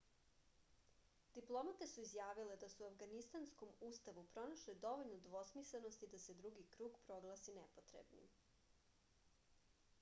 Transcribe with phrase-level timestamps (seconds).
[1.33, 6.97] diplomate su izjavile da su u avganistanskom ustavu pronašle dovoljno dvosmislenosti da se drugi krug
[7.07, 8.33] proglasi nepotrebnim